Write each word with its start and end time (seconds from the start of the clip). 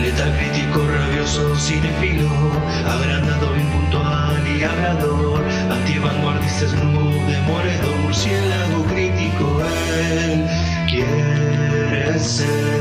Letal 0.00 0.32
crítico, 0.36 0.86
rabioso, 0.86 1.56
cinefilo, 1.56 2.28
agrandado, 2.86 3.56
y 3.56 3.62
crítico, 8.88 9.60
él 10.12 10.46
quiere 10.88 12.18
ser. 12.18 12.74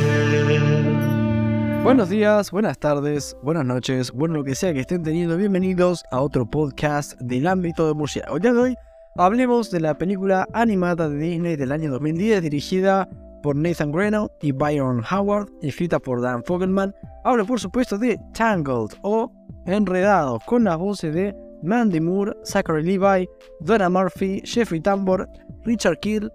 Buenos 1.84 2.10
días, 2.10 2.52
buenas 2.52 2.78
tardes, 2.78 3.36
buenas 3.44 3.66
noches, 3.66 4.12
bueno 4.12 4.36
lo 4.36 4.44
que 4.44 4.56
sea 4.56 4.74
que 4.74 4.80
estén 4.80 5.04
teniendo, 5.04 5.38
bienvenidos 5.38 6.04
a 6.12 6.22
otro 6.22 6.46
podcast 6.46 7.20
del 7.20 7.48
ámbito 7.48 7.88
de 7.88 7.94
murciélago. 7.94 8.38
El 8.38 8.42
día 8.42 8.54
de 8.54 8.60
hoy 8.60 8.76
hablemos 9.16 9.70
de 9.70 9.82
la 9.82 9.98
película 9.98 10.48
animada 10.54 11.10
de 11.10 11.18
Disney 11.18 11.56
del 11.58 11.72
año 11.72 11.92
2010 11.92 12.42
dirigida 12.42 13.10
por 13.44 13.56
Nathan 13.56 13.92
Greno 13.92 14.32
y 14.42 14.54
Byron 14.54 15.04
Howard, 15.12 15.50
escrita 15.62 16.00
por 16.00 16.22
Dan 16.22 16.44
Fogelman. 16.44 16.96
Hablo 17.24 17.46
por 17.46 17.60
supuesto 17.60 18.00
de 18.00 18.18
Tangled 18.34 18.98
o 19.04 19.32
Enredado, 19.68 20.40
con 20.48 20.64
las 20.64 20.78
voces 20.78 21.14
de 21.14 21.36
Mandy 21.62 22.00
Moore, 22.00 22.34
Zachary 22.44 22.84
Levi, 22.84 23.30
Donna 23.60 23.90
Murphy, 23.90 24.42
Jeffrey 24.44 24.82
Tambor, 24.82 25.30
Richard 25.64 26.00
Kill, 26.00 26.32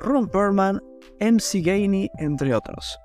Ron 0.00 0.28
Perlman, 0.28 0.80
MC 1.20 1.60
Gainey, 1.60 2.10
entre 2.18 2.54
otros. 2.54 2.98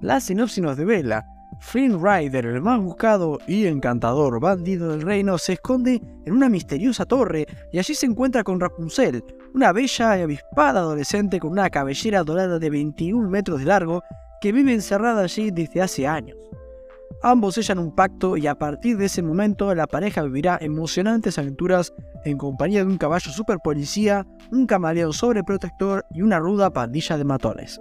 La 0.00 0.20
sinopsis 0.20 0.62
nos 0.62 0.76
devela 0.76 1.26
Flynn 1.62 2.04
Rider, 2.04 2.44
el 2.44 2.60
más 2.60 2.80
buscado 2.80 3.38
y 3.46 3.66
encantador 3.66 4.40
bandido 4.40 4.90
del 4.90 5.02
reino, 5.02 5.38
se 5.38 5.54
esconde 5.54 6.02
en 6.26 6.34
una 6.34 6.48
misteriosa 6.48 7.06
torre 7.06 7.46
y 7.72 7.78
allí 7.78 7.94
se 7.94 8.04
encuentra 8.04 8.42
con 8.42 8.60
Rapunzel, 8.60 9.24
una 9.54 9.72
bella 9.72 10.18
y 10.18 10.22
avispada 10.22 10.80
adolescente 10.80 11.38
con 11.38 11.52
una 11.52 11.70
cabellera 11.70 12.24
dorada 12.24 12.58
de 12.58 12.68
21 12.68 13.30
metros 13.30 13.60
de 13.60 13.66
largo 13.66 14.02
que 14.40 14.50
vive 14.52 14.74
encerrada 14.74 15.22
allí 15.22 15.52
desde 15.52 15.80
hace 15.80 16.06
años. 16.06 16.36
Ambos 17.22 17.54
sellan 17.54 17.78
un 17.78 17.94
pacto 17.94 18.36
y 18.36 18.48
a 18.48 18.56
partir 18.56 18.98
de 18.98 19.06
ese 19.06 19.22
momento 19.22 19.72
la 19.72 19.86
pareja 19.86 20.24
vivirá 20.24 20.58
emocionantes 20.60 21.38
aventuras 21.38 21.94
en 22.24 22.38
compañía 22.38 22.80
de 22.80 22.90
un 22.90 22.98
caballo 22.98 23.30
super 23.30 23.58
policía, 23.62 24.26
un 24.50 24.66
camaleón 24.66 25.12
sobreprotector 25.12 26.04
y 26.10 26.22
una 26.22 26.40
ruda 26.40 26.72
pandilla 26.72 27.16
de 27.16 27.24
matones. 27.24 27.80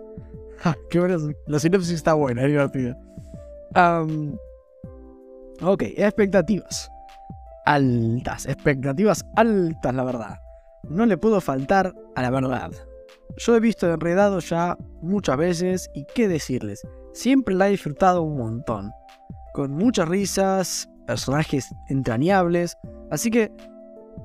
¡Qué 0.92 1.00
buena! 1.00 1.17
La 1.48 1.59
sinopsis 1.59 1.95
está 1.95 2.14
buena, 2.14 2.45
divertida. 2.45 2.95
Ok, 5.61 5.83
expectativas. 5.95 6.89
Altas, 7.66 8.45
expectativas 8.47 9.25
altas, 9.36 9.94
la 9.94 10.03
verdad. 10.03 10.39
No 10.89 11.05
le 11.05 11.17
puedo 11.17 11.39
faltar 11.41 11.94
a 12.16 12.22
la 12.22 12.31
verdad. 12.31 12.72
Yo 13.38 13.55
he 13.55 13.59
visto 13.59 13.92
Enredado 13.92 14.39
ya 14.39 14.77
muchas 15.02 15.38
veces 15.38 15.89
y 15.94 16.05
qué 16.14 16.27
decirles, 16.27 16.86
siempre 17.14 17.55
la 17.55 17.67
he 17.67 17.72
disfrutado 17.72 18.23
un 18.23 18.38
montón. 18.38 18.92
Con 19.53 19.72
muchas 19.72 20.09
risas, 20.09 20.89
personajes 21.05 21.69
entrañables, 21.88 22.77
así 23.09 23.30
que, 23.31 23.52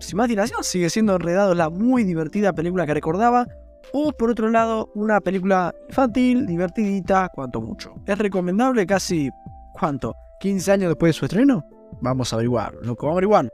sin 0.00 0.16
más 0.16 0.28
dilación, 0.28 0.64
sigue 0.64 0.90
siendo 0.90 1.14
Enredado 1.14 1.54
la 1.54 1.70
muy 1.70 2.04
divertida 2.04 2.52
película 2.52 2.86
que 2.86 2.94
recordaba, 2.94 3.46
o 3.92 4.12
por 4.12 4.30
otro 4.30 4.48
lado, 4.50 4.90
una 4.94 5.20
película 5.20 5.74
infantil, 5.88 6.46
divertidita, 6.46 7.30
cuanto 7.34 7.60
mucho. 7.60 7.94
¿Es 8.06 8.18
recomendable 8.18 8.86
casi, 8.86 9.30
cuánto? 9.72 10.14
¿15 10.40 10.72
años 10.72 10.88
después 10.90 11.10
de 11.10 11.18
su 11.18 11.24
estreno? 11.24 11.64
Vamos 12.00 12.32
a 12.32 12.36
averiguar, 12.36 12.74
lo 12.82 12.94
que 12.96 13.06
vamos 13.06 13.14
a 13.14 13.18
averiguar. 13.18 13.52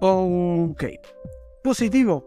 Ok. 0.00 0.84
Positivo. 1.62 2.24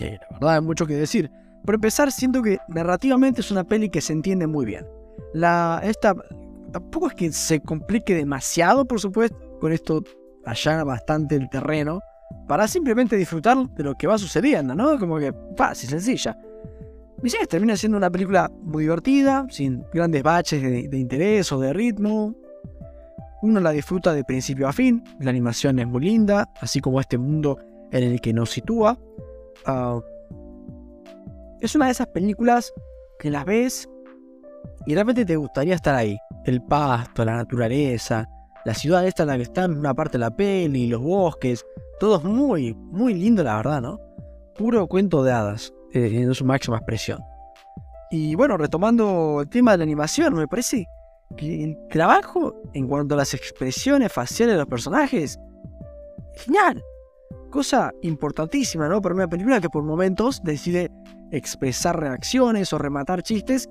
Eh, 0.00 0.18
la 0.20 0.38
verdad 0.38 0.54
hay 0.56 0.60
mucho 0.60 0.86
que 0.86 0.94
decir. 0.94 1.30
Por 1.64 1.74
empezar, 1.74 2.12
siento 2.12 2.42
que 2.42 2.58
narrativamente 2.68 3.40
es 3.40 3.50
una 3.50 3.64
peli 3.64 3.88
que 3.88 4.00
se 4.00 4.12
entiende 4.12 4.46
muy 4.46 4.64
bien. 4.64 4.86
La, 5.32 5.80
esta 5.82 6.14
tampoco 6.72 7.08
es 7.08 7.14
que 7.14 7.32
se 7.32 7.60
complique 7.60 8.14
demasiado, 8.14 8.84
por 8.84 9.00
supuesto. 9.00 9.36
Con 9.60 9.72
esto 9.72 10.02
allana 10.44 10.84
bastante 10.84 11.34
el 11.34 11.48
terreno 11.48 12.00
para 12.48 12.66
simplemente 12.66 13.16
disfrutar 13.16 13.68
de 13.68 13.84
lo 13.84 13.94
que 13.94 14.06
va 14.06 14.18
sucediendo, 14.18 14.74
¿no? 14.74 14.98
Como 14.98 15.18
que 15.18 15.32
fácil, 15.56 15.90
sencilla. 15.90 16.36
Sí, 17.22 17.36
termina 17.48 17.76
siendo 17.76 17.98
una 17.98 18.10
película 18.10 18.50
muy 18.62 18.84
divertida, 18.84 19.46
sin 19.50 19.84
grandes 19.92 20.22
baches 20.22 20.62
de, 20.62 20.98
interés 20.98 21.52
o 21.52 21.60
de 21.60 21.72
ritmo. 21.72 22.34
Uno 23.42 23.60
la 23.60 23.70
disfruta 23.70 24.12
de 24.14 24.24
principio 24.24 24.66
a 24.66 24.72
fin, 24.72 25.04
la 25.20 25.30
animación 25.30 25.78
es 25.78 25.86
muy 25.86 26.00
linda, 26.02 26.48
así 26.60 26.80
como 26.80 27.00
este 27.00 27.18
mundo 27.18 27.58
en 27.92 28.02
el 28.02 28.20
que 28.20 28.32
nos 28.32 28.50
sitúa. 28.50 28.98
Ah, 29.66 30.00
es 31.60 31.74
una 31.74 31.86
de 31.86 31.92
esas 31.92 32.06
películas 32.08 32.72
que 33.18 33.30
las 33.30 33.44
ves 33.44 33.88
y 34.86 34.94
realmente 34.94 35.24
te 35.24 35.36
gustaría 35.36 35.74
estar 35.74 35.94
ahí. 35.94 36.16
El 36.44 36.62
pasto, 36.62 37.24
la 37.24 37.36
naturaleza, 37.36 38.28
la 38.64 38.74
ciudad 38.74 39.06
esta 39.06 39.24
en 39.24 39.28
la 39.28 39.36
que 39.36 39.42
están, 39.42 39.76
una 39.76 39.92
parte 39.92 40.18
de 40.18 40.20
la 40.20 40.30
peli, 40.30 40.86
los 40.86 41.02
bosques, 41.02 41.64
todo 41.98 42.16
es 42.18 42.24
muy, 42.24 42.74
muy 42.74 43.14
lindo, 43.14 43.42
la 43.42 43.56
verdad, 43.56 43.80
¿no? 43.80 44.00
Puro 44.56 44.86
cuento 44.86 45.22
de 45.22 45.32
hadas, 45.32 45.72
eh, 45.92 46.10
en 46.12 46.34
su 46.34 46.44
máxima 46.44 46.76
expresión. 46.76 47.20
Y 48.10 48.34
bueno, 48.34 48.56
retomando 48.56 49.40
el 49.42 49.48
tema 49.48 49.72
de 49.72 49.78
la 49.78 49.84
animación, 49.84 50.34
me 50.34 50.48
parece 50.48 50.86
que 51.36 51.64
el 51.64 51.78
trabajo 51.90 52.54
en 52.72 52.88
cuanto 52.88 53.14
a 53.14 53.18
las 53.18 53.34
expresiones 53.34 54.12
faciales 54.12 54.54
de 54.54 54.58
los 54.58 54.68
personajes, 54.68 55.38
genial. 56.36 56.82
Cosa 57.50 57.92
importantísima, 58.02 58.88
¿no? 58.88 59.00
Para 59.00 59.14
una 59.14 59.28
película 59.28 59.60
que 59.60 59.68
por 59.68 59.82
momentos 59.82 60.40
decide 60.42 60.90
expresar 61.32 61.98
reacciones 61.98 62.72
o 62.72 62.78
rematar 62.78 63.22
chistes 63.22 63.68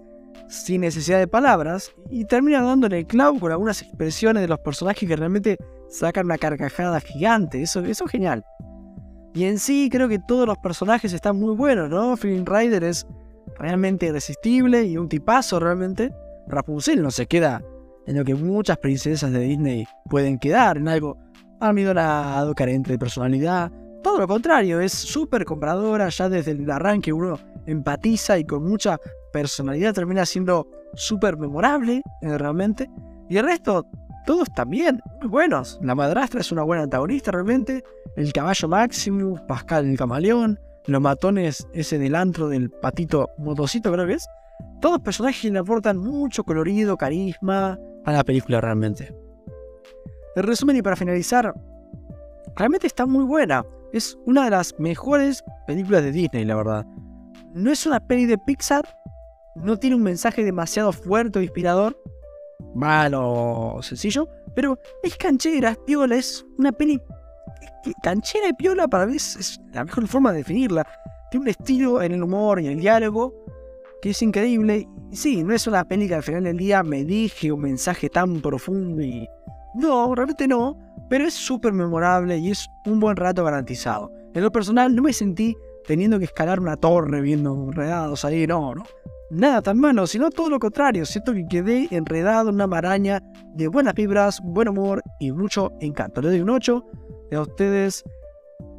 sin 0.47 0.81
necesidad 0.81 1.19
de 1.19 1.27
palabras 1.27 1.91
y 2.09 2.25
termina 2.25 2.61
dándole 2.61 2.99
el 2.99 3.07
clavo 3.07 3.39
con 3.39 3.51
algunas 3.51 3.81
expresiones 3.81 4.41
de 4.41 4.47
los 4.47 4.59
personajes 4.59 5.07
que 5.07 5.15
realmente 5.15 5.57
sacan 5.89 6.25
una 6.25 6.37
carcajada 6.37 6.99
gigante. 6.99 7.61
Eso, 7.61 7.81
eso 7.81 8.05
es 8.05 8.11
genial. 8.11 8.43
Y 9.33 9.45
en 9.45 9.59
sí 9.59 9.89
creo 9.91 10.07
que 10.07 10.19
todos 10.19 10.47
los 10.47 10.57
personajes 10.57 11.13
están 11.13 11.39
muy 11.39 11.55
buenos, 11.55 11.89
¿no? 11.89 12.17
Flynn 12.17 12.45
Rider 12.45 12.83
es 12.83 13.05
realmente 13.57 14.07
irresistible 14.07 14.83
y 14.83 14.97
un 14.97 15.07
tipazo 15.09 15.59
realmente. 15.59 16.11
Rapunzel 16.47 17.01
no 17.01 17.11
se 17.11 17.27
queda 17.27 17.61
en 18.07 18.17
lo 18.17 18.23
que 18.23 18.35
muchas 18.35 18.77
princesas 18.77 19.31
de 19.31 19.39
Disney 19.39 19.85
pueden 20.09 20.39
quedar, 20.39 20.77
en 20.77 20.87
algo 20.87 21.17
almidonado, 21.59 22.55
carente 22.55 22.93
de 22.93 22.97
personalidad. 22.97 23.71
Todo 24.01 24.19
lo 24.19 24.27
contrario, 24.27 24.79
es 24.79 24.93
súper 24.93 25.43
compradora, 25.43 26.07
ya 26.09 26.29
desde 26.29 26.51
el 26.51 26.69
arranque 26.71 27.11
uno 27.11 27.37
empatiza 27.65 28.39
y 28.39 28.45
con 28.45 28.63
mucha 28.63 28.97
personalidad 29.33 29.93
termina 29.93 30.25
siendo 30.25 30.67
súper 30.93 31.37
memorable, 31.37 32.01
eh, 32.21 32.37
realmente. 32.37 32.89
Y 33.29 33.37
el 33.37 33.45
resto, 33.45 33.85
todos 34.27 34.53
también, 34.53 35.01
muy 35.21 35.29
buenos. 35.29 35.79
La 35.81 35.95
madrastra 35.95 36.41
es 36.41 36.51
una 36.51 36.61
buena 36.61 36.83
antagonista 36.83 37.31
realmente. 37.31 37.81
El 38.17 38.33
caballo 38.33 38.67
Maximus, 38.67 39.39
Pascal 39.47 39.85
el 39.85 39.97
camaleón, 39.97 40.59
los 40.85 41.01
matones, 41.01 41.65
ese 41.73 41.97
del 41.97 42.13
antro 42.13 42.49
del 42.49 42.69
patito 42.69 43.29
motocito 43.37 43.89
creo 43.89 44.05
que 44.05 44.15
es. 44.15 44.27
Todos 44.81 44.99
personajes 44.99 45.49
le 45.49 45.59
aportan 45.59 45.97
mucho 45.97 46.43
colorido, 46.43 46.97
carisma 46.97 47.79
a 48.03 48.11
la 48.11 48.25
película 48.25 48.59
realmente. 48.59 49.15
El 50.35 50.43
resumen 50.43 50.75
y 50.75 50.81
para 50.81 50.97
finalizar, 50.97 51.53
realmente 52.57 52.85
está 52.85 53.05
muy 53.05 53.23
buena. 53.23 53.65
Es 53.93 54.17
una 54.25 54.43
de 54.43 54.51
las 54.51 54.77
mejores 54.77 55.41
películas 55.65 56.03
de 56.03 56.11
Disney, 56.11 56.43
la 56.43 56.55
verdad. 56.55 56.85
No 57.53 57.71
es 57.71 57.85
una 57.85 58.05
peli 58.05 58.25
de 58.25 58.37
Pixar, 58.37 58.83
no 59.55 59.77
tiene 59.77 59.95
un 59.95 60.03
mensaje 60.03 60.43
demasiado 60.43 60.91
fuerte 60.91 61.39
o 61.39 61.41
inspirador, 61.41 61.97
malo 62.77 63.79
sencillo, 63.81 64.29
pero 64.55 64.79
es 65.03 65.17
canchera, 65.17 65.71
es 65.71 65.77
piola, 65.79 66.15
es 66.15 66.45
una 66.57 66.71
peli 66.71 67.01
canchera 68.03 68.49
y 68.49 68.53
piola 68.53 68.87
para 68.87 69.05
mí 69.05 69.15
es, 69.15 69.59
la 69.73 69.83
mejor 69.83 70.07
forma 70.07 70.31
de 70.31 70.39
definirla. 70.39 70.85
Tiene 71.31 71.43
un 71.43 71.49
estilo 71.49 72.01
en 72.01 72.13
el 72.13 72.23
humor 72.23 72.61
y 72.61 72.67
en 72.67 72.73
el 72.73 72.79
diálogo 72.79 73.33
que 74.01 74.11
es 74.11 74.21
increíble. 74.21 74.87
Sí, 75.11 75.43
no 75.43 75.53
es 75.53 75.65
una 75.67 75.87
peli 75.87 76.07
que 76.07 76.15
al 76.15 76.23
final 76.23 76.43
del 76.43 76.57
día 76.57 76.83
me 76.83 77.03
dije 77.03 77.51
un 77.51 77.61
mensaje 77.61 78.09
tan 78.09 78.41
profundo 78.41 79.01
y... 79.01 79.27
No, 79.75 80.15
realmente 80.15 80.47
no, 80.47 80.77
pero 81.09 81.25
es 81.25 81.33
súper 81.33 81.73
memorable 81.73 82.37
y 82.37 82.51
es 82.51 82.67
un 82.85 82.99
buen 82.99 83.15
rato 83.15 83.43
garantizado. 83.43 84.11
En 84.33 84.41
lo 84.43 84.51
personal 84.51 84.95
no 84.95 85.03
me 85.03 85.13
sentí 85.13 85.55
teniendo 85.85 86.19
que 86.19 86.25
escalar 86.25 86.59
una 86.59 86.77
torre 86.77 87.21
viendo 87.21 87.53
enredados 87.53 88.25
ahí, 88.25 88.45
no, 88.47 88.75
no 88.75 88.83
nada 89.29 89.61
tan 89.61 89.79
malo, 89.79 90.07
sino 90.07 90.29
todo 90.29 90.49
lo 90.49 90.59
contrario. 90.59 91.05
Siento 91.05 91.33
que 91.33 91.45
quedé 91.47 91.87
enredado 91.91 92.49
en 92.49 92.55
una 92.55 92.67
maraña 92.67 93.21
de 93.53 93.67
buenas 93.67 93.93
vibras, 93.93 94.39
buen 94.43 94.67
humor 94.69 95.03
y 95.19 95.31
mucho 95.31 95.71
encanto. 95.79 96.21
Le 96.21 96.29
doy 96.29 96.41
un 96.41 96.49
8. 96.49 96.85
Y 97.31 97.35
a 97.35 97.41
ustedes 97.41 98.03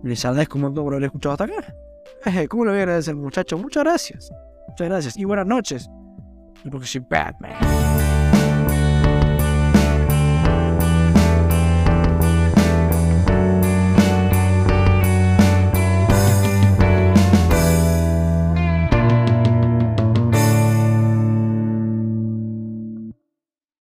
les 0.03 0.25
agradezco 0.25 0.57
un 0.57 0.63
montón 0.63 0.85
por 0.85 0.95
haber 0.95 1.07
escuchado 1.07 1.33
hasta 1.35 1.45
acá. 1.45 2.49
¿Cómo 2.49 2.65
lo 2.65 2.71
voy 2.71 2.81
a 2.81 2.83
agradecer, 2.83 3.15
muchachos? 3.15 3.61
Muchas 3.61 3.85
gracias. 3.85 4.31
Muchas 4.69 4.89
gracias 4.89 5.17
y 5.17 5.25
buenas 5.25 5.47
noches. 5.47 5.89
Porque 6.71 6.87
soy 6.87 7.05
Batman. 7.09 7.53